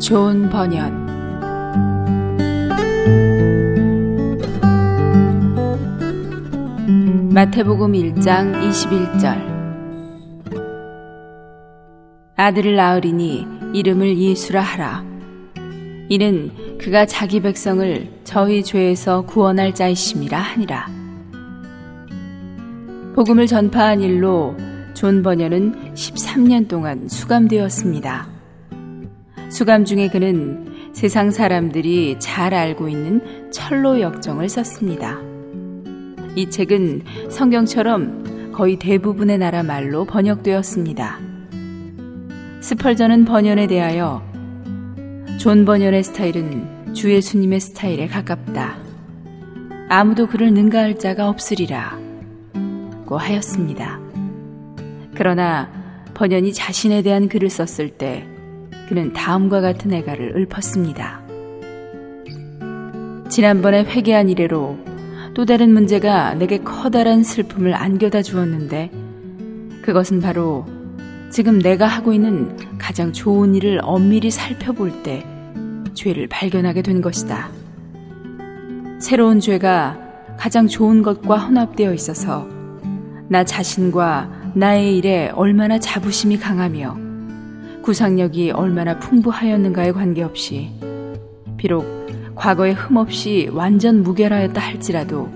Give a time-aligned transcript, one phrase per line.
[0.00, 1.10] 존 번연
[7.32, 9.50] 마태복음 1장 21절.
[12.34, 15.04] 아들을 낳으리니 이름을 예수라 하라.
[16.08, 20.88] 이는 그가 자기 백성을 저희 죄에서 구원할 자이심이라 하니라.
[23.14, 24.56] 복음을 전파한 일로
[24.94, 28.39] 존 번연은 13년 동안 수감되었습니다.
[29.50, 35.18] 수감 중에 그는 세상 사람들이 잘 알고 있는 천로 역정을 썼습니다.
[36.36, 41.18] 이 책은 성경처럼 거의 대부분의 나라 말로 번역되었습니다.
[42.60, 44.22] 스펄전은 번연에 대하여
[45.40, 48.76] 존 번연의 스타일은 주 예수님의 스타일에 가깝다.
[49.88, 51.98] 아무도 그를 능가할 자가 없으리라.
[53.04, 53.98] 고 하였습니다.
[55.16, 55.68] 그러나
[56.14, 58.28] 번연이 자신에 대한 글을 썼을 때
[58.90, 61.22] 그는 다음과 같은 애가를 읊었습니다.
[63.28, 64.78] 지난번에 회개한 이래로
[65.32, 68.90] 또 다른 문제가 내게 커다란 슬픔을 안겨다 주었는데
[69.82, 70.66] 그것은 바로
[71.30, 75.24] 지금 내가 하고 있는 가장 좋은 일을 엄밀히 살펴볼 때
[75.94, 77.48] 죄를 발견하게 된 것이다.
[78.98, 80.00] 새로운 죄가
[80.36, 82.48] 가장 좋은 것과 혼합되어 있어서
[83.28, 87.09] 나 자신과 나의 일에 얼마나 자부심이 강하며
[87.82, 90.70] 구상력이 얼마나 풍부하였는가에 관계없이
[91.56, 91.84] 비록
[92.34, 95.28] 과거에 흠없이 완전 무결하였다 할지라도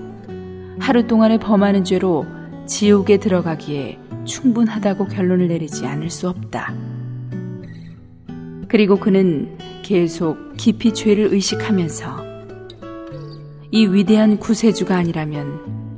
[0.78, 2.26] 하루 동안에 범하는 죄로
[2.66, 6.74] 지옥에 들어가기에 충분하다고 결론을 내리지 않을 수 없다.
[8.68, 12.24] 그리고 그는 계속 깊이 죄를 의식하면서
[13.70, 15.96] 이 위대한 구세주가 아니라면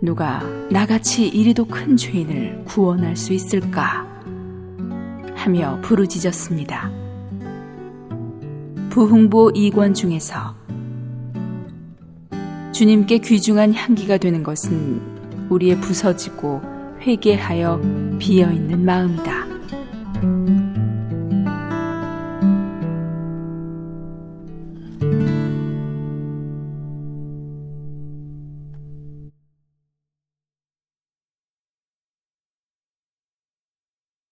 [0.00, 4.07] 누가 나같이 이리도 큰 죄인을 구원할 수 있을까?
[5.38, 6.90] 하며 부르짖었습니다.
[8.90, 10.56] 부흥보 2권 중에서
[12.72, 15.00] 주님께 귀중한 향기가 되는 것은
[15.48, 16.60] 우리의 부서지고
[17.00, 17.80] 회개하여
[18.18, 19.47] 비어 있는 마음이다.